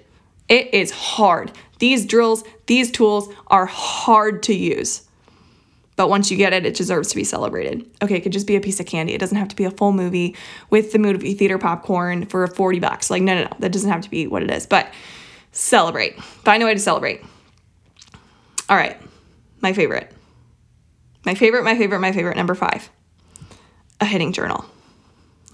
[0.49, 1.51] It is hard.
[1.79, 5.07] These drills, these tools are hard to use.
[5.95, 7.89] But once you get it, it deserves to be celebrated.
[8.01, 9.13] Okay, it could just be a piece of candy.
[9.13, 10.35] It doesn't have to be a full movie
[10.69, 13.09] with the movie theater popcorn for 40 bucks.
[13.09, 13.49] Like, no, no, no.
[13.59, 14.65] That doesn't have to be what it is.
[14.65, 14.91] But
[15.51, 16.21] Celebrate.
[16.21, 17.21] Find a way to celebrate.
[18.69, 18.99] All right.
[19.61, 20.11] My favorite.
[21.25, 22.89] My favorite, my favorite, my favorite, number five
[23.99, 24.65] a hitting journal.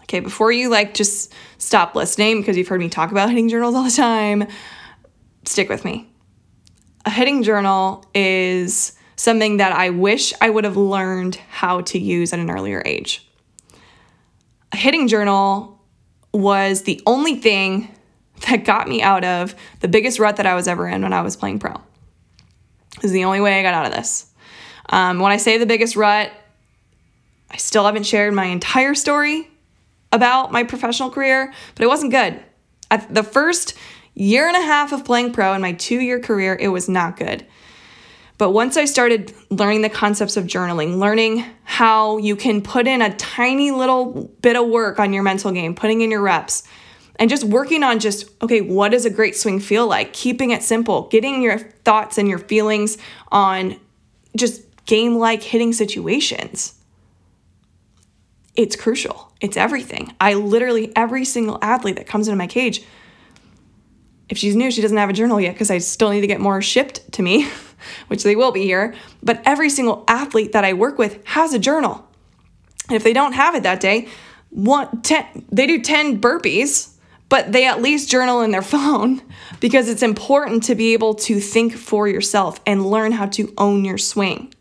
[0.03, 3.75] Okay, before you like just stop listening because you've heard me talk about hitting journals
[3.75, 4.47] all the time,
[5.43, 6.09] stick with me.
[7.05, 12.31] A hitting journal is something that I wish I would have learned how to use
[12.31, 13.27] at an earlier age.
[14.71, 15.81] a hitting journal
[16.33, 17.93] was the only thing
[18.41, 21.21] that got me out of the biggest rut that I was ever in when I
[21.21, 21.73] was playing pro.
[22.95, 24.31] This is the only way I got out of this.
[24.89, 26.31] Um, when I say the biggest rut,
[27.51, 29.49] I still haven't shared my entire story
[30.11, 32.41] about my professional career, but it wasn't good.
[33.09, 33.75] The first
[34.13, 37.17] year and a half of playing pro in my two year career, it was not
[37.17, 37.45] good.
[38.37, 43.01] But once I started learning the concepts of journaling, learning how you can put in
[43.01, 46.63] a tiny little bit of work on your mental game, putting in your reps,
[47.19, 50.13] and just working on just, okay, what does a great swing feel like?
[50.13, 52.97] Keeping it simple, getting your thoughts and your feelings
[53.31, 53.79] on
[54.35, 56.75] just game like hitting situations.
[58.55, 59.31] It's crucial.
[59.41, 60.15] It's everything.
[60.19, 62.83] I literally, every single athlete that comes into my cage,
[64.29, 66.41] if she's new, she doesn't have a journal yet because I still need to get
[66.41, 67.47] more shipped to me,
[68.07, 68.93] which they will be here.
[69.23, 72.05] But every single athlete that I work with has a journal.
[72.87, 74.07] And if they don't have it that day,
[74.49, 76.93] one, ten, they do 10 burpees,
[77.29, 79.21] but they at least journal in their phone
[79.59, 83.85] because it's important to be able to think for yourself and learn how to own
[83.85, 84.53] your swing.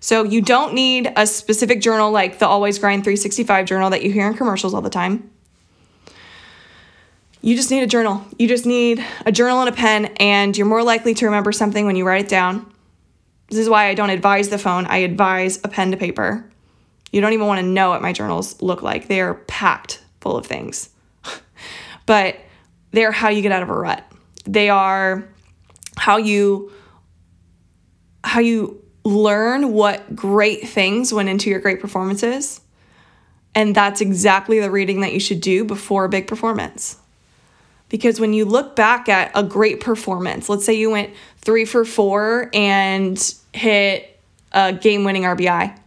[0.00, 4.12] So you don't need a specific journal like the Always Grind 365 journal that you
[4.12, 5.30] hear in commercials all the time.
[7.40, 8.24] You just need a journal.
[8.38, 11.86] You just need a journal and a pen, and you're more likely to remember something
[11.86, 12.70] when you write it down.
[13.48, 16.50] This is why I don't advise the phone, I advise a pen to paper.
[17.12, 19.08] You don't even want to know what my journals look like.
[19.08, 20.88] They are packed full of things.
[22.06, 22.36] But
[22.92, 24.04] they're how you get out of a rut.
[24.44, 25.28] They are
[25.96, 26.72] how you
[28.22, 32.60] how you learn what great things went into your great performances.
[33.54, 36.98] And that's exactly the reading that you should do before a big performance.
[37.88, 41.84] Because when you look back at a great performance, let's say you went three for
[41.84, 44.18] four and hit
[44.52, 45.78] a game winning RBI,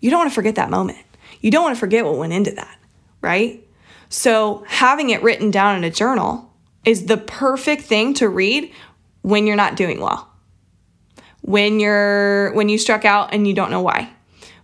[0.00, 0.98] you don't want to forget that moment.
[1.40, 2.78] You don't want to forget what went into that,
[3.20, 3.62] right?
[4.12, 6.52] So having it written down in a journal
[6.84, 8.72] is the perfect thing to read
[9.22, 10.32] when you're not doing well
[11.42, 14.10] when you're when you struck out and you don't know why,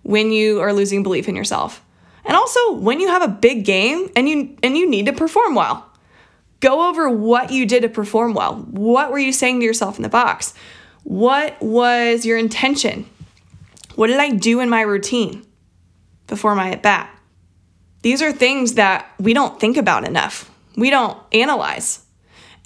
[0.02, 1.84] when you are losing belief in yourself.
[2.24, 5.54] And also when you have a big game and you and you need to perform
[5.54, 5.84] well.
[6.60, 8.56] Go over what you did to perform well.
[8.56, 10.54] What were you saying to yourself in the box?
[11.04, 13.06] What was your intention?
[13.94, 15.46] What did I do in my routine
[16.26, 17.16] before my at bat?
[18.02, 20.50] These are things that we don't think about enough.
[20.76, 22.04] We don't analyze.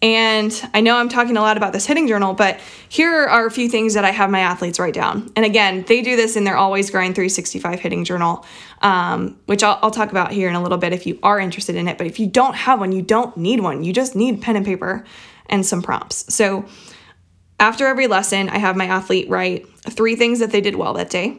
[0.03, 3.51] And I know I'm talking a lot about this hitting journal, but here are a
[3.51, 5.31] few things that I have my athletes write down.
[5.37, 8.45] And again, they do this in their Always Grind 365 hitting journal,
[8.83, 11.77] um, which I'll, I'll talk about here in a little bit if you are interested
[11.77, 11.99] in it.
[11.99, 13.85] But if you don't have one, you don't need one.
[13.85, 15.05] You just need pen and paper
[15.47, 16.35] and some prompts.
[16.35, 16.67] So
[17.63, 21.11] after every lesson, I have my athlete write three things that they did well that
[21.11, 21.39] day.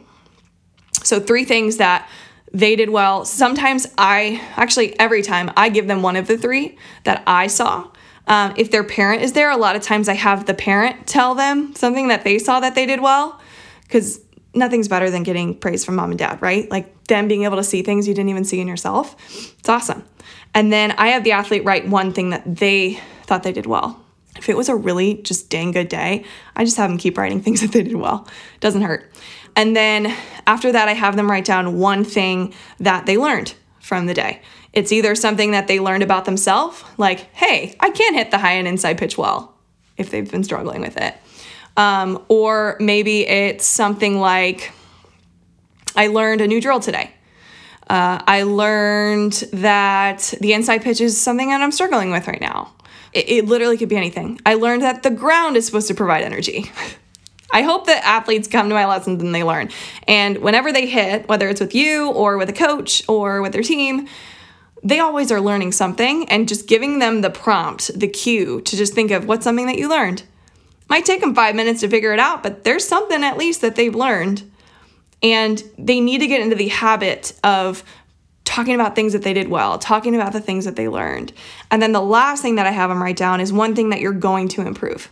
[1.04, 2.08] So, three things that
[2.54, 3.26] they did well.
[3.26, 7.90] Sometimes I, actually, every time I give them one of the three that I saw
[8.28, 11.36] um, if their parent is there, a lot of times I have the parent tell
[11.36, 13.40] them something that they saw that they did well,
[13.84, 14.22] because
[14.54, 16.70] nothing's better than getting praise from mom and dad, right?
[16.70, 19.16] Like them being able to see things you didn't even see in yourself.
[19.60, 20.04] It's awesome.
[20.54, 24.00] And then I have the athlete write one thing that they thought they did well.
[24.38, 26.24] If it was a really just dang good day,
[26.56, 28.28] I just have them keep writing things that they did well.
[28.56, 29.12] It Doesn't hurt.
[29.56, 30.16] And then
[30.48, 34.42] after that, I have them write down one thing that they learned from the day.
[34.72, 38.54] It's either something that they learned about themselves, like, hey, I can't hit the high
[38.54, 39.56] and inside pitch well,
[39.98, 41.16] if they've been struggling with it.
[41.78, 44.72] Um, or maybe it's something like,
[45.96, 47.12] I learned a new drill today.
[47.88, 52.74] Uh, I learned that the inside pitch is something that I'm struggling with right now.
[53.12, 54.40] It, it literally could be anything.
[54.46, 56.72] I learned that the ground is supposed to provide energy.
[57.54, 59.70] I hope that athletes come to my lessons and they learn.
[60.08, 63.62] And whenever they hit, whether it's with you or with a coach or with their
[63.62, 64.08] team,
[64.84, 68.94] they always are learning something and just giving them the prompt, the cue to just
[68.94, 70.24] think of what's something that you learned.
[70.90, 73.76] Might take them five minutes to figure it out, but there's something at least that
[73.76, 74.50] they've learned.
[75.22, 77.84] And they need to get into the habit of
[78.44, 81.32] talking about things that they did well, talking about the things that they learned.
[81.72, 84.02] And then the last thing that I have them write down is one thing that
[84.02, 85.10] you're going to improve.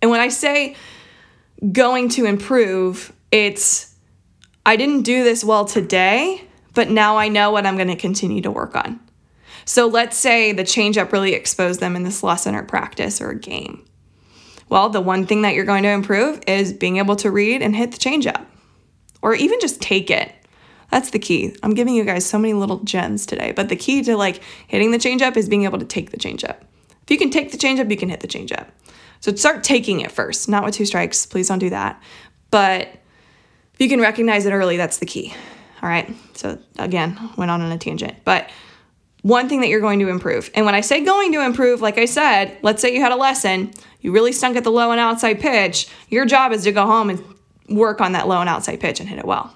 [0.00, 0.76] And when I say
[1.72, 3.94] going to improve, it's
[4.64, 6.42] I didn't do this well today,
[6.74, 9.00] but now I know what I'm going to continue to work on.
[9.64, 13.84] So let's say the changeup really exposed them in this lesson or practice or game.
[14.68, 17.74] Well, the one thing that you're going to improve is being able to read and
[17.74, 18.44] hit the changeup
[19.22, 20.32] or even just take it.
[20.90, 21.56] That's the key.
[21.62, 24.90] I'm giving you guys so many little gems today, but the key to like hitting
[24.92, 26.56] the changeup is being able to take the changeup.
[27.02, 28.68] If you can take the changeup, you can hit the changeup.
[29.26, 31.26] So start taking it first, not with two strikes.
[31.26, 32.00] Please don't do that.
[32.52, 32.82] But
[33.74, 35.34] if you can recognize it early, that's the key.
[35.82, 36.14] All right.
[36.34, 38.18] So again, went on on a tangent.
[38.22, 38.48] But
[39.22, 40.48] one thing that you're going to improve.
[40.54, 43.16] And when I say going to improve, like I said, let's say you had a
[43.16, 46.86] lesson, you really stunk at the low and outside pitch, your job is to go
[46.86, 47.24] home and
[47.68, 49.52] work on that low and outside pitch and hit it well.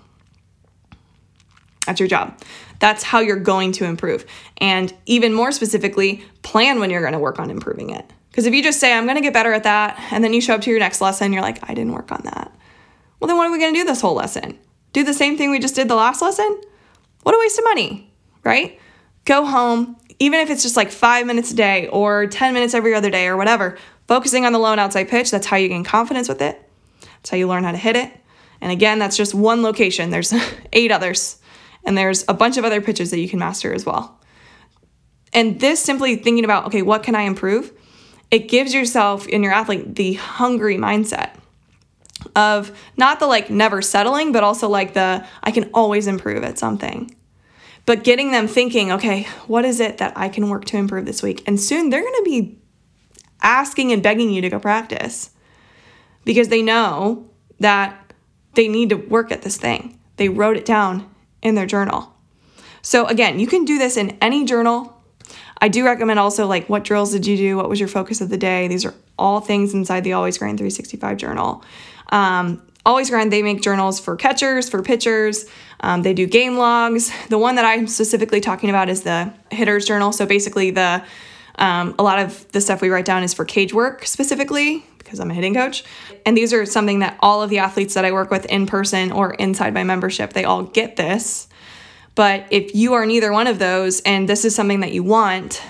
[1.87, 2.37] That's your job.
[2.81, 4.27] That's how you're going to improve.
[4.59, 8.13] And even more specifically, plan when you're going to work on improving it.
[8.31, 10.41] Because if you just say, I'm going to get better at that, and then you
[10.41, 12.53] show up to your next lesson, you're like, I didn't work on that.
[13.19, 14.59] Well, then what are we going to do this whole lesson?
[14.93, 16.61] Do the same thing we just did the last lesson?
[17.23, 18.13] What a waste of money,
[18.45, 18.81] right?
[19.25, 22.95] Go home, even if it's just like five minutes a day or 10 minutes every
[22.95, 23.77] other day or whatever,
[24.09, 25.31] focusing on the low and outside pitch.
[25.31, 26.61] That's how you gain confidence with it.
[27.01, 28.13] That's how you learn how to hit it.
[28.61, 30.11] And again, that's just one location.
[30.11, 30.33] There's
[30.73, 31.39] eight others,
[31.85, 34.19] and there's a bunch of other pitches that you can master as well.
[35.33, 37.73] And this simply thinking about, okay, what can I improve?
[38.31, 41.31] It gives yourself and your athlete the hungry mindset
[42.37, 46.59] of not the like never settling, but also like the I can always improve at
[46.59, 47.15] something.
[47.87, 51.23] But getting them thinking, okay, what is it that I can work to improve this
[51.23, 51.43] week?
[51.47, 52.59] And soon they're going to be
[53.43, 55.31] asking and begging you to go practice
[56.25, 58.13] because they know that
[58.55, 59.99] they need to work at this thing.
[60.17, 61.09] They wrote it down
[61.43, 62.15] in their journal.
[62.83, 65.00] So, again, you can do this in any journal.
[65.61, 67.57] I do recommend also like what drills did you do?
[67.57, 68.69] What was your focus of the day?
[68.69, 71.63] These are all things inside the Always Grind 365 journal.
[72.11, 75.45] Um, Always Grind, they make journals for catchers, for pitchers.
[75.81, 77.13] Um, they do game logs.
[77.29, 80.13] The one that I'm specifically talking about is the hitter's journal.
[80.13, 81.05] So basically, the
[81.57, 85.21] um, a lot of the stuff we write down is for cage work specifically because
[85.21, 85.85] I'm a hitting coach.
[86.25, 89.13] And these are something that all of the athletes that I work with in person
[89.13, 91.49] or inside my membership, they all get this.
[92.15, 95.63] But if you are neither one of those and this is something that you want,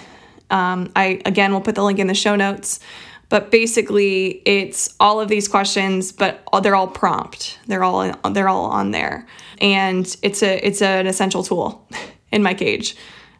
[0.50, 2.80] um, I again will put the link in the show notes.
[3.28, 7.58] But basically, it's all of these questions, but they're all prompt.
[7.68, 9.26] They're all they're all on there,
[9.60, 11.88] and it's a it's an essential tool
[12.32, 12.96] in my cage.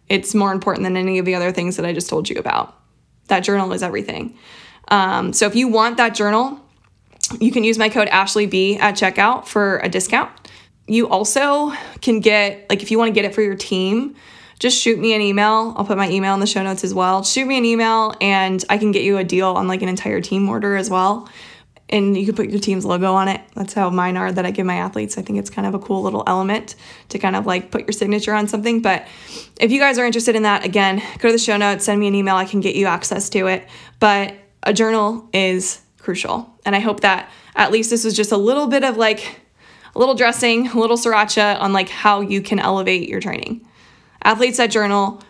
[0.09, 2.77] It's more important than any of the other things that I just told you about.
[3.27, 4.37] That journal is everything.
[4.89, 6.61] Um, so if you want that journal,
[7.41, 10.31] you can use my code AshleyB at checkout for a discount.
[10.91, 14.17] You also can get, like, if you want to get it for your team,
[14.59, 15.73] just shoot me an email.
[15.77, 17.23] I'll put my email in the show notes as well.
[17.23, 20.21] Shoot me an email and I can get you a deal on like an entire
[20.21, 21.29] team order as well.
[21.89, 23.41] And you can put your team's logo on it.
[23.55, 25.17] That's how mine are that I give my athletes.
[25.17, 26.75] I think it's kind of a cool little element
[27.11, 28.83] to kind of like put your signature on something.
[28.83, 29.07] But
[29.61, 32.09] if you guys are interested in that, again, go to the show notes, send me
[32.09, 32.35] an email.
[32.35, 33.69] I can get you access to it.
[34.01, 36.53] But a journal is crucial.
[36.67, 39.40] And I hope that at least this was just a little bit of like
[39.95, 43.67] a little dressing, a little sriracha on like how you can elevate your training.
[44.23, 45.23] Athletes that journal,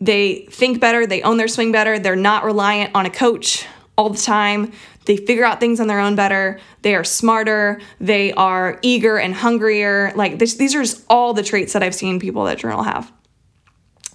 [0.00, 3.66] they think better, they own their swing better, they're not reliant on a coach
[4.00, 4.72] all the time.
[5.04, 6.58] They figure out things on their own better.
[6.82, 7.80] They are smarter.
[8.00, 10.12] They are eager and hungrier.
[10.14, 13.12] Like this, these are just all the traits that I've seen people that journal have.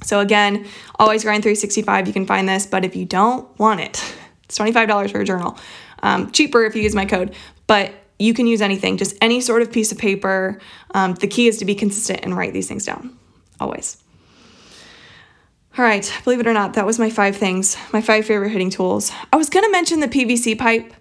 [0.04, 0.65] So again,
[0.98, 2.08] always grind 365.
[2.08, 4.04] You can find this, but if you don't want it,
[4.43, 5.58] it's $25 for a journal.
[6.02, 7.36] Um, cheaper if you use my code,
[7.67, 10.60] but you can use anything, just any sort of piece of paper.
[10.93, 13.17] Um, the key is to be consistent and write these things down,
[13.60, 13.97] always.
[15.78, 18.69] All right, believe it or not, that was my five things, my five favorite hitting
[18.69, 19.12] tools.
[19.34, 20.93] I was gonna mention the PVC pipe,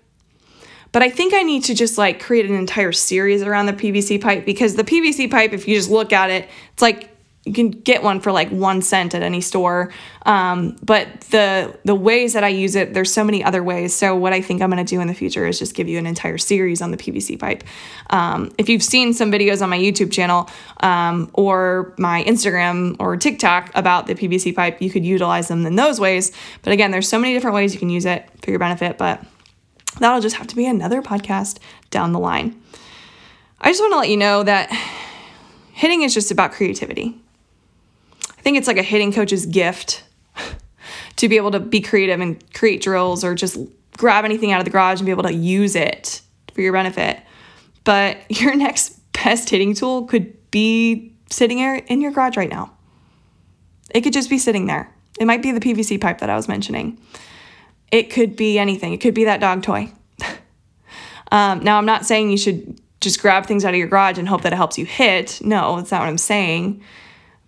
[0.91, 4.21] but I think I need to just like create an entire series around the PVC
[4.21, 7.14] pipe because the PVC pipe, if you just look at it, it's like
[7.47, 9.93] you can get one for like one cent at any store.
[10.25, 13.95] Um, but the the ways that I use it, there's so many other ways.
[13.95, 15.99] So what I think I'm going to do in the future is just give you
[15.99, 17.63] an entire series on the PVC pipe.
[18.09, 20.49] Um, if you've seen some videos on my YouTube channel
[20.81, 25.77] um, or my Instagram or TikTok about the PVC pipe, you could utilize them in
[25.77, 26.33] those ways.
[26.63, 28.97] But again, there's so many different ways you can use it for your benefit.
[28.97, 29.23] But
[29.99, 31.59] that'll just have to be another podcast
[31.91, 32.59] down the line.
[33.61, 34.71] I just want to let you know that
[35.75, 37.21] hitting is just about creativity
[38.45, 40.05] think it's like a hitting coach's gift
[41.17, 43.59] to be able to be creative and create drills or just
[43.97, 46.21] grab anything out of the garage and be able to use it
[46.53, 47.21] for your benefit.
[47.83, 52.73] But your next best hitting tool could be sitting in your garage right now.
[53.91, 54.93] It could just be sitting there.
[55.19, 56.99] It might be the PVC pipe that I was mentioning.
[57.91, 58.93] It could be anything.
[58.93, 59.93] It could be that dog toy.
[61.33, 64.29] um, now, I'm not saying you should just grab things out of your garage and
[64.29, 65.41] hope that it helps you hit.
[65.43, 66.83] No, that's not what I'm saying.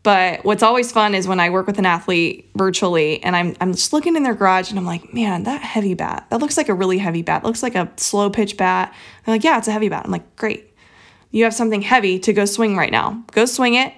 [0.06, 3.72] But what's always fun is when I work with an athlete virtually and I'm, I'm
[3.72, 6.68] just looking in their garage and I'm like, man, that heavy bat, that looks like
[6.68, 7.42] a really heavy bat.
[7.42, 8.94] It looks like a slow pitch bat.
[9.24, 10.04] They're like, yeah, it's a heavy bat.
[10.04, 10.72] I'm like, great.
[11.32, 13.24] You have something heavy to go swing right now.
[13.32, 13.94] Go swing it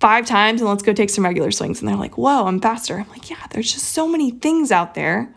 [0.00, 1.80] five times and let's go take some regular swings.
[1.80, 2.96] And they're like, whoa, I'm faster.
[2.98, 5.34] I'm like, yeah, there's just so many things out there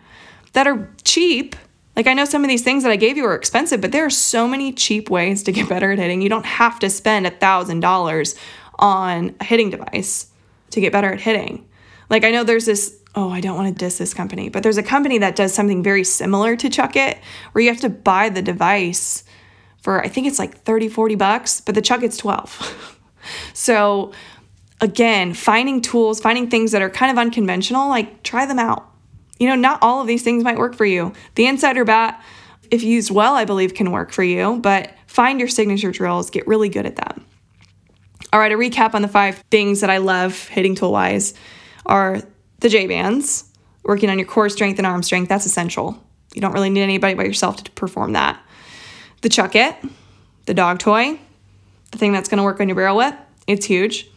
[0.54, 1.58] that are cheap.
[1.98, 4.06] Like, I know some of these things that I gave you are expensive, but there
[4.06, 6.22] are so many cheap ways to get better at hitting.
[6.22, 8.40] You don't have to spend a $1,000
[8.80, 10.28] on a hitting device
[10.72, 11.68] to get better at hitting.
[12.10, 14.78] Like, I know there's this, oh, I don't want to diss this company, but there's
[14.78, 17.20] a company that does something very similar to Chuck It
[17.52, 19.24] where you have to buy the device
[19.82, 23.00] for, I think it's like 30, 40 bucks, but the Chuck It's 12.
[23.54, 24.12] so,
[24.82, 28.86] again, finding tools, finding things that are kind of unconventional, like try them out.
[29.40, 31.14] You know, not all of these things might work for you.
[31.36, 32.22] The insider bat,
[32.72, 36.46] if used well, I believe can work for you, but find your signature drills, get
[36.46, 37.26] really good at them.
[38.32, 41.34] All right, a recap on the five things that I love hitting tool wise
[41.86, 42.22] are
[42.60, 43.46] the J bands,
[43.84, 45.30] working on your core strength and arm strength.
[45.30, 46.02] That's essential.
[46.36, 48.40] You don't really need anybody but yourself to perform that.
[49.22, 49.76] The Chuck It,
[50.46, 51.20] the dog toy,
[51.92, 53.16] the thing that's going to work on your barrel whip.
[53.48, 54.08] It's huge.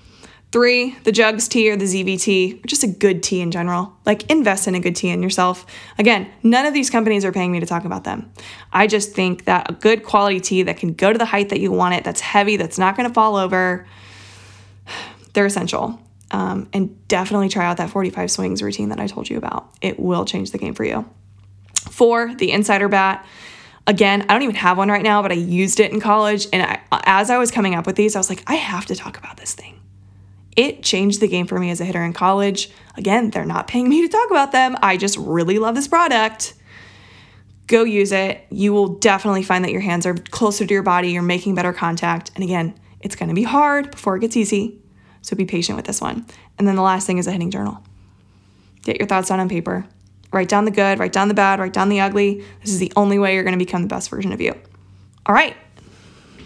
[0.53, 3.97] Three, the Jugs tee or the ZVT, or just a good tee in general.
[4.05, 5.65] Like invest in a good tee in yourself.
[5.99, 8.31] Again, none of these companies are paying me to talk about them.
[8.71, 11.61] I just think that a good quality tee that can go to the height that
[11.61, 13.87] you want it, that's heavy, that's not to fall over,
[15.33, 15.99] they're essential.
[16.31, 19.71] Um, and definitely try out that 45 swings routine that I told you about.
[19.81, 21.09] It will change the game for you.
[21.91, 23.27] Four, the insider bat.
[23.87, 26.47] Again, I don't even have one right now, but I used it in college.
[26.53, 28.95] And I, as I was coming up with these, I was like, I have to
[28.95, 29.82] talk about this thing.
[30.57, 32.71] It changed the game for me as a hitter in college.
[32.97, 34.77] Again, they're not paying me to talk about them.
[34.83, 36.55] I just really love this product.
[37.67, 38.45] Go use it.
[38.51, 41.73] You will definitely find that your hands are closer to your body, you're making better
[41.73, 42.31] contact.
[42.35, 44.79] And again, it's gonna be hard before it gets easy.
[45.23, 46.27] So be patient with this one.
[46.59, 47.83] And then the last thing is a hitting journal.
[48.83, 49.87] Get your thoughts down on paper.
[50.33, 52.45] Write down the good, write down the bad, write down the ugly.
[52.61, 54.55] This is the only way you're gonna become the best version of you.
[55.25, 55.57] All right,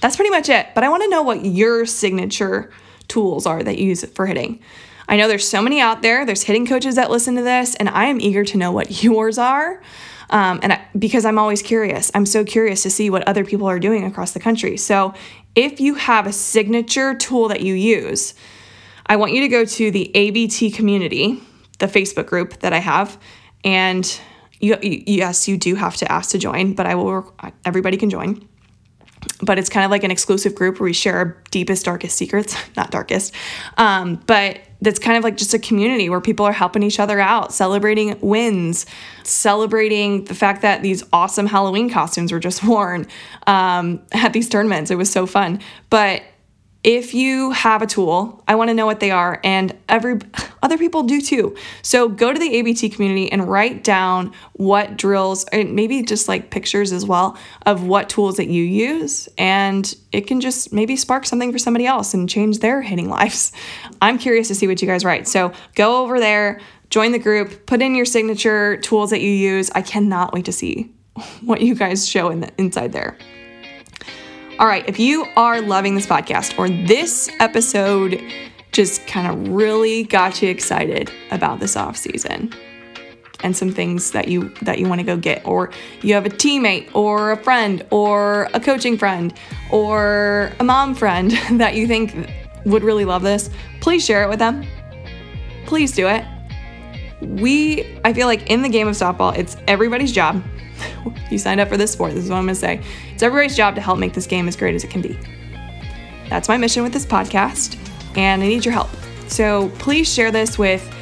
[0.00, 0.68] that's pretty much it.
[0.74, 2.70] But I wanna know what your signature
[3.08, 4.60] tools are that you use for hitting.
[5.08, 6.26] I know there's so many out there.
[6.26, 9.38] There's hitting coaches that listen to this, and I am eager to know what yours
[9.38, 9.80] are.
[10.28, 13.68] Um, and I, because I'm always curious, I'm so curious to see what other people
[13.68, 14.76] are doing across the country.
[14.76, 15.14] So,
[15.54, 18.34] if you have a signature tool that you use,
[19.06, 21.40] I want you to go to the ABT community,
[21.78, 23.18] the Facebook group that I have,
[23.64, 24.20] and
[24.60, 27.34] you, yes, you do have to ask to join, but I will.
[27.64, 28.46] Everybody can join
[29.42, 32.56] but it's kind of like an exclusive group where we share our deepest, darkest secrets.
[32.76, 33.34] Not darkest,
[33.76, 37.18] um, but that's kind of like just a community where people are helping each other
[37.18, 38.84] out, celebrating wins,
[39.22, 43.06] celebrating the fact that these awesome Halloween costumes were just worn
[43.46, 44.90] um, at these tournaments.
[44.90, 45.60] It was so fun.
[45.90, 46.22] But
[46.86, 50.20] if you have a tool, I want to know what they are, and every
[50.62, 51.56] other people do too.
[51.82, 56.50] So go to the ABT community and write down what drills, and maybe just like
[56.50, 61.26] pictures as well of what tools that you use, and it can just maybe spark
[61.26, 63.50] something for somebody else and change their hitting lives.
[64.00, 65.26] I'm curious to see what you guys write.
[65.26, 69.72] So go over there, join the group, put in your signature tools that you use.
[69.74, 70.94] I cannot wait to see
[71.40, 73.18] what you guys show in the, inside there.
[74.58, 78.22] All right, if you are loving this podcast or this episode
[78.72, 82.50] just kind of really got you excited about this off season
[83.40, 86.30] and some things that you that you want to go get or you have a
[86.30, 89.34] teammate or a friend or a coaching friend
[89.70, 92.30] or a mom friend that you think
[92.64, 93.50] would really love this,
[93.82, 94.64] please share it with them.
[95.66, 96.24] Please do it.
[97.20, 100.42] We I feel like in the game of softball, it's everybody's job
[101.30, 102.14] you signed up for this sport.
[102.14, 102.80] This is what I'm going to say.
[103.12, 105.18] It's everybody's job to help make this game as great as it can be.
[106.28, 107.78] That's my mission with this podcast,
[108.16, 108.90] and I need your help.
[109.28, 110.92] So please share this with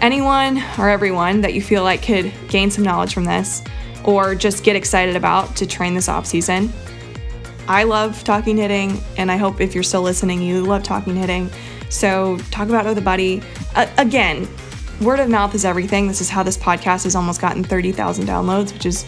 [0.00, 3.62] anyone or everyone that you feel like could gain some knowledge from this
[4.04, 6.72] or just get excited about to train this off season.
[7.66, 11.50] I love talking hitting, and I hope if you're still listening, you love talking hitting.
[11.90, 13.42] So talk about it with a buddy.
[13.74, 14.48] Uh, again,
[15.00, 16.08] word of mouth is everything.
[16.08, 19.04] This is how this podcast has almost gotten 30,000 downloads, which is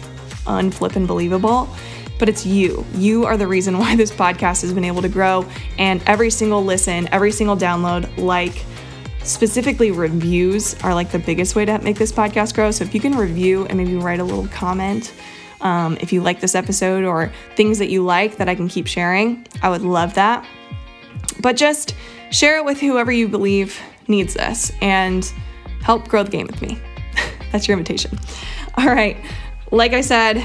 [0.47, 1.69] unflippin' believable.
[2.19, 2.85] But it's you.
[2.93, 5.45] You are the reason why this podcast has been able to grow.
[5.77, 8.63] And every single listen, every single download, like
[9.23, 12.71] specifically reviews are like the biggest way to make this podcast grow.
[12.71, 15.13] So if you can review and maybe write a little comment,
[15.61, 18.87] um, if you like this episode or things that you like that I can keep
[18.87, 20.45] sharing, I would love that.
[21.39, 21.95] But just
[22.31, 25.31] share it with whoever you believe needs this and
[25.81, 26.79] help grow the game with me.
[27.51, 28.17] That's your invitation.
[28.75, 29.17] All right
[29.71, 30.43] like I said,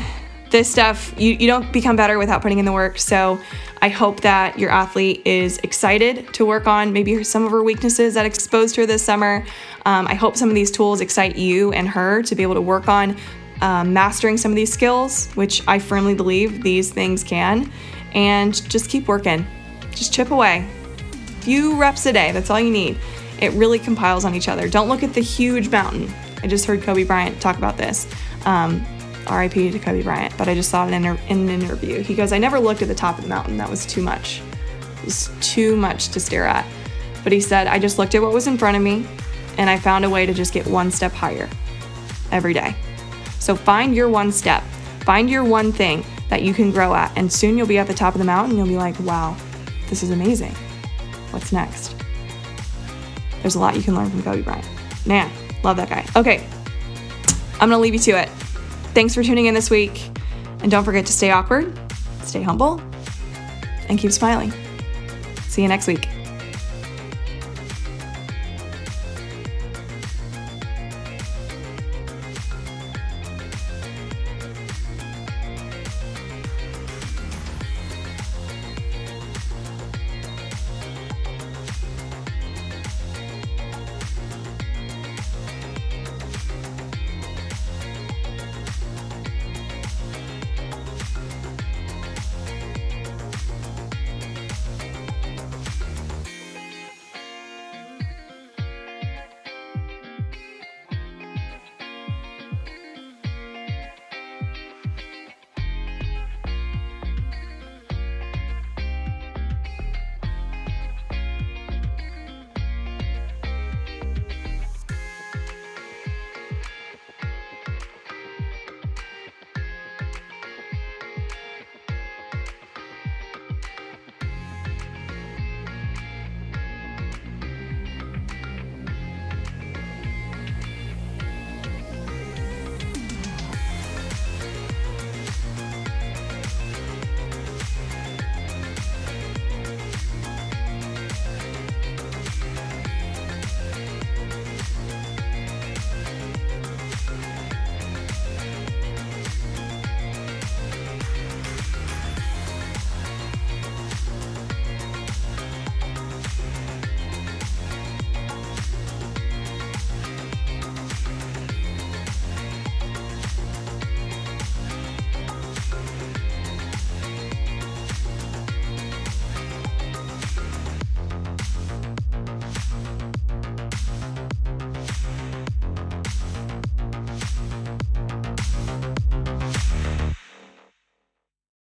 [0.51, 2.99] this stuff, you, you don't become better without putting in the work.
[2.99, 3.41] So
[3.83, 8.15] I hope that your athlete is excited to work on maybe some of her weaknesses
[8.15, 9.45] that exposed her this summer.
[9.85, 12.61] Um, I hope some of these tools excite you and her to be able to
[12.61, 13.17] work on
[13.61, 17.71] um, mastering some of these skills, which I firmly believe these things can.
[18.15, 19.47] And just keep working,
[19.91, 20.67] just chip away.
[21.41, 22.99] Few reps a day, that's all you need.
[23.41, 24.69] It really compiles on each other.
[24.69, 26.13] Don't look at the huge mountain.
[26.43, 28.07] I just heard Kobe Bryant talk about this.
[28.47, 28.87] Um,
[29.31, 32.03] RIP to Kobe Bryant, but I just saw it in, in an interview.
[32.03, 33.57] He goes, I never looked at the top of the mountain.
[33.57, 34.43] That was too much.
[34.99, 36.67] It was too much to stare at.
[37.23, 39.07] But he said, I just looked at what was in front of me
[39.59, 41.49] and I found a way to just get one step higher
[42.31, 42.77] every day.
[43.39, 44.63] So find your one step,
[45.01, 47.95] find your one thing that you can grow at, and soon you'll be at the
[47.95, 49.37] top of the mountain you'll be like, wow,
[49.89, 50.55] this is amazing.
[51.31, 51.95] What's next?
[53.43, 54.67] There's a lot you can learn from Kobe Bryant.
[55.07, 55.31] Man,
[55.63, 56.05] love that guy.
[56.17, 56.47] Okay,
[57.55, 58.29] I'm gonna leave you to it.
[58.97, 60.09] Thanks for tuning in this week,
[60.63, 61.79] and don't forget to stay awkward,
[62.23, 62.81] stay humble,
[63.91, 64.51] and keep smiling.
[65.49, 66.09] See you next week.